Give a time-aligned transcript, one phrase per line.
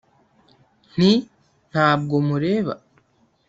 [0.95, 1.11] nti:
[1.71, 2.73] ntabwo mureba